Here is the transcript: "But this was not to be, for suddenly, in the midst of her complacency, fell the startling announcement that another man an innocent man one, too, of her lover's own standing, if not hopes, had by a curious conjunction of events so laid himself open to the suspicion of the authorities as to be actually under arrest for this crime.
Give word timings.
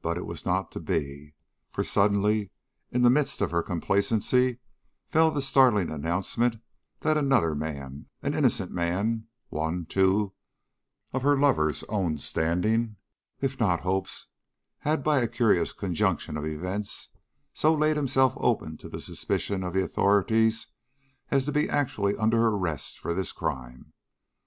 "But 0.00 0.14
this 0.14 0.22
was 0.24 0.46
not 0.46 0.72
to 0.72 0.80
be, 0.80 1.34
for 1.70 1.84
suddenly, 1.84 2.52
in 2.90 3.02
the 3.02 3.10
midst 3.10 3.42
of 3.42 3.50
her 3.50 3.62
complacency, 3.62 4.60
fell 5.10 5.30
the 5.30 5.42
startling 5.42 5.90
announcement 5.90 6.56
that 7.00 7.18
another 7.18 7.54
man 7.54 8.06
an 8.22 8.32
innocent 8.32 8.70
man 8.70 9.26
one, 9.50 9.84
too, 9.84 10.32
of 11.12 11.20
her 11.20 11.38
lover's 11.38 11.84
own 11.84 12.16
standing, 12.16 12.96
if 13.38 13.60
not 13.60 13.80
hopes, 13.80 14.28
had 14.78 15.04
by 15.04 15.18
a 15.20 15.28
curious 15.28 15.74
conjunction 15.74 16.38
of 16.38 16.46
events 16.46 17.10
so 17.52 17.74
laid 17.74 17.96
himself 17.98 18.32
open 18.38 18.78
to 18.78 18.88
the 18.88 19.02
suspicion 19.02 19.62
of 19.62 19.74
the 19.74 19.84
authorities 19.84 20.68
as 21.30 21.44
to 21.44 21.52
be 21.52 21.68
actually 21.68 22.16
under 22.16 22.46
arrest 22.48 22.98
for 22.98 23.12
this 23.12 23.32
crime. 23.32 23.92